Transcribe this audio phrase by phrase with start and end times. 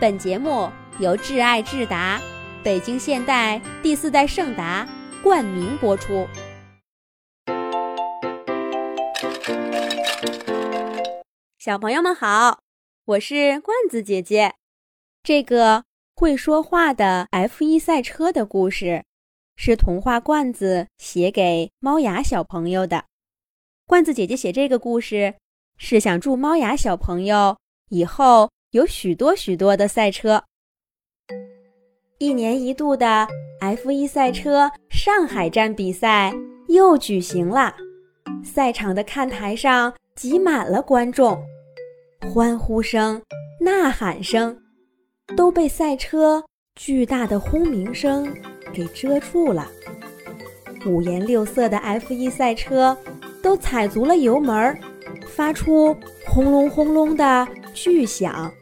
[0.00, 2.18] 本节目由挚爱智达、
[2.64, 4.88] 北京现代第四代圣达
[5.22, 6.26] 冠名播出。
[11.58, 12.60] 小朋友们好，
[13.04, 14.54] 我是罐子姐姐。
[15.22, 15.84] 这个
[16.16, 19.04] 会说话的 F1 赛车的故事，
[19.54, 23.04] 是童话罐子写给猫牙小朋友的。
[23.84, 25.34] 罐子姐姐写这个故事，
[25.76, 27.58] 是想祝猫牙小朋友
[27.90, 30.44] 以后有许多许多的赛车。
[32.18, 33.26] 一年一度的
[33.60, 36.32] F1 赛车上海站比赛
[36.68, 37.74] 又举行了，
[38.44, 41.36] 赛场的看台上挤满了观众。
[42.32, 43.20] 欢呼声、
[43.60, 44.56] 呐喊声
[45.36, 46.44] 都被赛车
[46.76, 48.32] 巨大的轰鸣声
[48.72, 49.66] 给遮住了。
[50.86, 52.96] 五颜六色的 F1 赛车
[53.42, 54.78] 都踩足了油门，
[55.26, 58.52] 发出轰隆轰隆的巨响。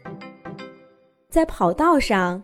[1.39, 2.43] 在跑道上，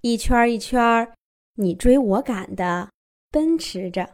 [0.00, 1.12] 一圈一圈，
[1.54, 2.88] 你追我赶的
[3.32, 4.12] 奔驰着。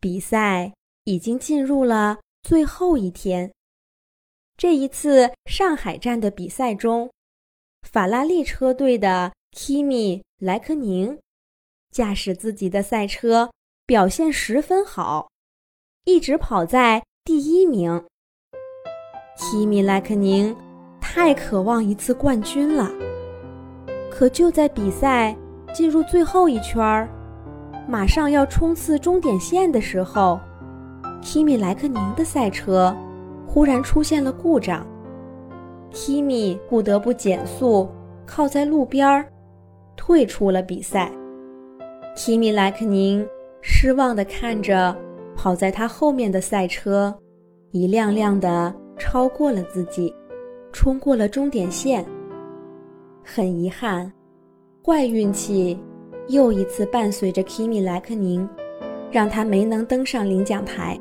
[0.00, 0.72] 比赛
[1.04, 3.52] 已经进入了最后一天。
[4.56, 7.10] 这一次上海站的比赛中，
[7.82, 11.20] 法拉利车队的 Kimi 莱克宁
[11.90, 13.52] 驾驶自己的赛车
[13.84, 15.28] 表现十分好，
[16.04, 18.02] 一直跑在第一名。
[19.36, 20.56] Kimi 莱克宁
[21.12, 22.88] 太渴望一次冠军了，
[24.08, 25.36] 可就在比赛
[25.74, 27.08] 进入最后一圈儿，
[27.88, 30.38] 马上要冲刺终点线的时候
[31.20, 32.96] ，Kimi 莱克宁的赛车。
[33.44, 34.86] 忽然出现了故障
[35.92, 37.88] ，Kimi 不得不减速，
[38.24, 39.26] 靠在路边儿，
[39.96, 41.10] 退出了比赛。
[42.16, 43.26] Kimi 莱克宁
[43.60, 44.96] 失望地看着
[45.34, 47.12] 跑在他后面的赛车，
[47.72, 50.14] 一辆辆地超过了自己，
[50.72, 52.04] 冲过了终点线。
[53.24, 54.12] 很遗憾，
[54.84, 55.78] 坏运气
[56.28, 58.48] 又一次伴随着 Kimi 莱克宁，
[59.10, 60.98] 让他没能登上领奖台。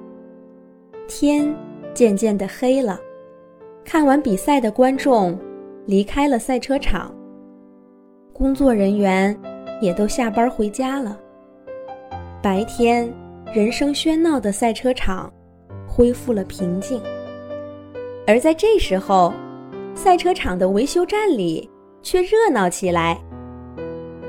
[1.08, 1.56] 天。
[1.92, 2.98] 渐渐的黑了，
[3.84, 5.38] 看完比赛的观众
[5.86, 7.14] 离开了赛车场，
[8.32, 9.38] 工作人员
[9.82, 11.20] 也都下班回家了。
[12.42, 13.12] 白天
[13.54, 15.34] 人声喧闹的赛车场
[15.86, 17.02] 恢复了平静，
[18.26, 19.34] 而在这时候，
[20.02, 21.70] 赛车场的维修站里
[22.02, 23.20] 却热闹起来。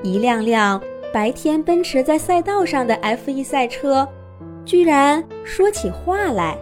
[0.02, 0.82] 一辆辆
[1.12, 4.06] 白天奔驰在赛道上的 F1 赛车，
[4.64, 6.58] 居然说起话来。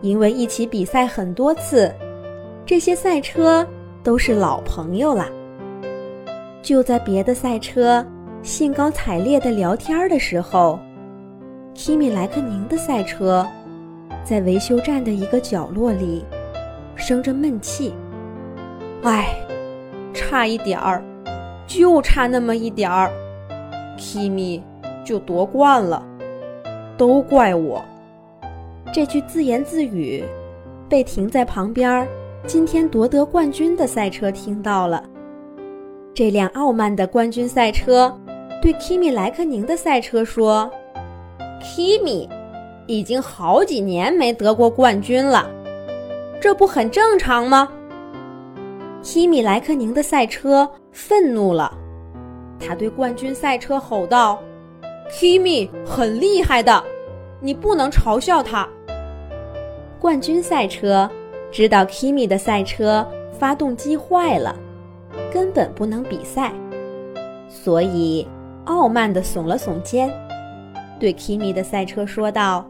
[0.00, 1.94] 因为一起比赛很多次，
[2.66, 3.64] 这些赛车
[4.02, 5.28] 都是老朋友了。
[6.62, 8.04] 就在别的赛车
[8.42, 10.80] 兴高采烈地聊天的时候
[11.76, 13.46] ，Kimi 莱克宁的赛车
[14.24, 16.24] 在维修站的一个角落里
[16.96, 17.94] 生着闷气。
[19.02, 19.36] 唉，
[20.12, 21.02] 差一点儿，
[21.66, 23.10] 就差那么一点儿
[23.98, 24.62] ，Kimi
[25.04, 26.02] 就夺冠了，
[26.96, 27.82] 都怪我。
[28.92, 30.24] 这句自言自语，
[30.88, 32.06] 被停在旁边、
[32.46, 35.02] 今天夺得冠军的赛车听到了。
[36.14, 38.16] 这辆傲慢的冠军赛车
[38.62, 40.70] 对 Kimi 莱克宁的赛车说
[41.60, 42.28] ：“Kimi
[42.86, 45.50] 已经好几年没得过冠军了，
[46.44, 47.66] 这不很正常吗
[49.02, 51.74] ？”Kimi 莱克宁的赛车愤怒了，
[52.60, 54.38] 他对冠军赛车吼道
[55.10, 56.84] ：“Kimi 很厉害的，
[57.40, 58.68] 你不能嘲笑他。”
[59.98, 61.10] 冠军赛车
[61.50, 64.54] 知道 Kimi 的赛车发动机坏了，
[65.32, 66.52] 根本不能比赛，
[67.48, 68.28] 所以
[68.66, 70.12] 傲慢地耸了耸肩，
[71.00, 72.66] 对 Kimi 的赛车说道：“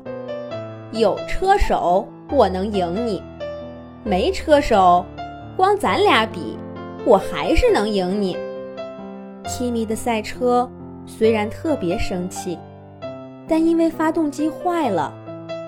[0.94, 3.20] 有车手我能赢你，
[4.06, 5.02] 没车手，
[5.56, 6.58] 光咱俩比，
[7.06, 8.36] 我还是能赢你。
[9.44, 10.70] ”Kimi 的赛车
[11.06, 12.58] 虽然特别生气，
[13.48, 15.12] 但因为发动机坏了。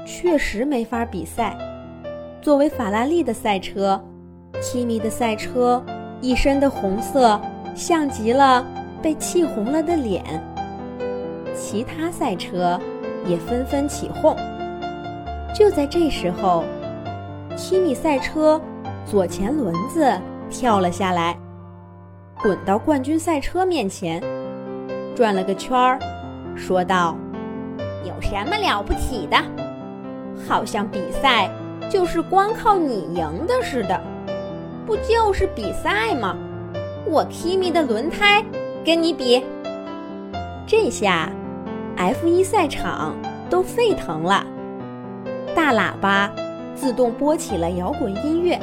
[0.05, 1.57] 确实没法比赛。
[2.41, 4.01] 作为法拉利的赛车
[4.63, 5.83] ，Kimi 的赛车
[6.21, 7.41] 一身的红色，
[7.75, 8.65] 像极了
[9.03, 10.23] 被气红了的脸。
[11.55, 12.79] 其他赛车
[13.27, 14.37] 也纷纷起哄。
[15.53, 16.63] 就在这时候
[17.57, 18.61] ，Kimi 赛车
[19.05, 20.13] 左前轮子
[20.51, 21.37] 跳了下来，
[22.43, 24.23] 滚到冠军赛车面前，
[25.15, 25.99] 转了个圈儿，
[26.55, 27.17] 说道
[28.05, 29.37] ：“有什么了不起的？”
[30.47, 31.51] 好像比赛
[31.91, 34.01] 就是光靠你赢的似的，
[34.87, 36.37] 不就是比赛吗？
[37.07, 38.45] 我 Kimi 的轮胎
[38.85, 39.45] 跟你比。
[40.67, 41.31] 这下
[41.97, 43.15] ，F1 赛场
[43.49, 44.45] 都沸腾了，
[45.55, 46.31] 大喇叭
[46.77, 48.61] 自动播起了摇滚音乐，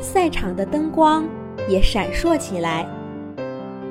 [0.00, 1.26] 赛场的灯光
[1.68, 2.86] 也闪烁起来。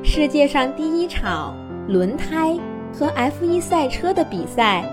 [0.02, 1.54] 世界上第一场
[1.90, 2.58] 轮胎
[2.94, 4.86] 和 F1 赛车的比赛，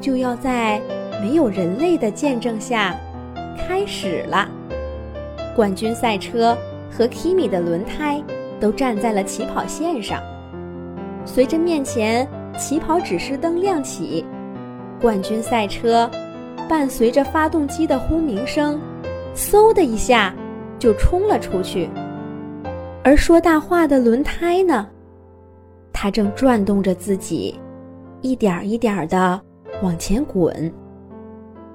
[0.00, 0.80] 就要在
[1.22, 2.94] 没有人类的见证下
[3.56, 4.48] 开始了。
[5.54, 6.58] 冠军赛车
[6.90, 8.20] 和 Kimi 的轮胎
[8.58, 10.20] 都站在了起跑线上。
[11.24, 12.28] 随着面前
[12.58, 14.26] 起跑指示灯亮起，
[15.00, 16.10] 冠军赛车
[16.68, 18.80] 伴随着发动机的轰鸣声，
[19.34, 20.34] 嗖的一下
[20.78, 21.88] 就冲了出去。
[23.04, 24.88] 而说大话的轮胎呢？
[25.92, 27.58] 它正转动着自己，
[28.20, 29.40] 一点儿一点儿的
[29.82, 30.72] 往前滚。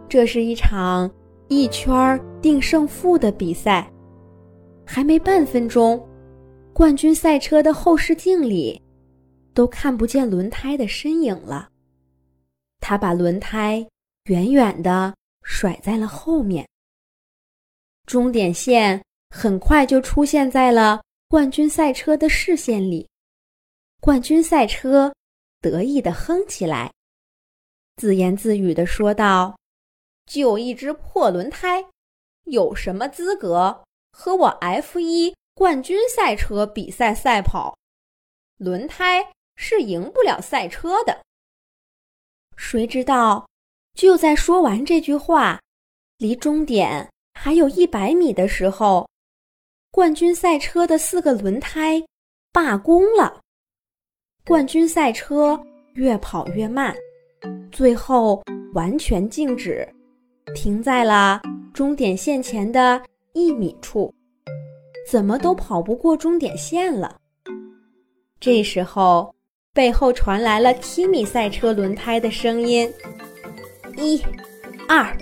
[0.10, 1.10] 这是一场
[1.48, 3.90] 一圈定胜负的比赛。
[4.86, 6.06] 还没半分钟，
[6.74, 8.82] 冠军赛车的后视镜里
[9.54, 11.70] 都看不见轮胎的身影了。
[12.82, 13.88] 他把轮胎
[14.26, 16.68] 远远的甩在了后面。
[18.06, 21.02] 终点线很快就出现在了。
[21.28, 23.08] 冠军赛车的视线里，
[24.02, 25.16] 冠军赛车
[25.62, 26.92] 得意地哼起来，
[27.96, 29.58] 自言自语地说道
[30.28, 31.86] ：“就一只破轮胎，
[32.44, 33.82] 有什么资格
[34.12, 37.78] 和我 F 一冠军赛车比赛赛跑？
[38.58, 41.24] 轮胎是赢不了赛车的。”
[42.58, 43.48] 谁知道，
[43.96, 45.60] 就在说完这句话，
[46.18, 49.08] 离终点还有一百米的时候。
[49.92, 52.02] 冠军赛车的四个轮胎
[52.54, 53.42] 罢工了，
[54.46, 55.62] 冠军赛车
[55.96, 56.96] 越跑越慢，
[57.74, 58.42] 最后
[58.74, 59.86] 完全静止，
[60.56, 61.42] 停在了
[61.74, 63.02] 终点线前的
[63.34, 64.14] 一米处，
[65.06, 67.18] 怎么都跑不过终点线了。
[68.40, 69.36] 这时候，
[69.74, 72.90] 背后传来了 Kimi 赛车轮胎的声音：
[73.98, 74.22] 一、
[74.88, 75.16] 二、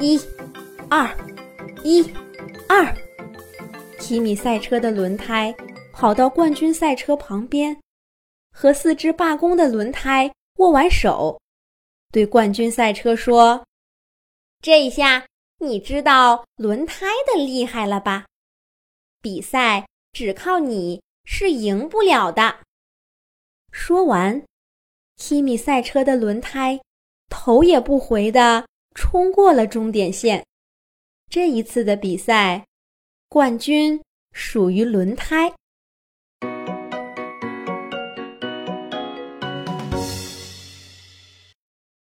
[0.00, 0.18] 一、
[0.88, 1.16] 二、
[1.82, 2.02] 一、
[2.68, 2.94] 二。
[3.98, 5.54] 提米赛车的轮胎
[5.92, 7.76] 跑到冠军赛车旁边，
[8.52, 11.40] 和四只罢工的轮胎握完手，
[12.12, 13.64] 对冠军赛车说
[14.62, 15.26] ：“这一下
[15.58, 18.26] 你知道轮胎的厉害了吧？
[19.20, 22.58] 比赛只靠你是赢不了的。”
[23.72, 24.44] 说完，
[25.16, 26.80] 提米赛车的轮胎
[27.28, 30.44] 头也不回的冲过了终点线。
[31.30, 32.66] 这一次的比赛。
[33.28, 34.00] 冠军
[34.32, 35.52] 属于轮胎。